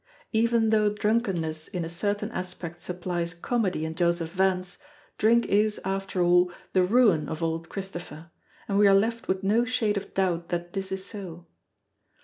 [0.33, 4.79] Even though drunkenness in a certain aspect supplies comedy in Joseph Vance,
[5.19, 8.31] drink is, after all, the ruin of old Christopher,
[8.67, 11.45] and we are left with no shade of doubt that this is so.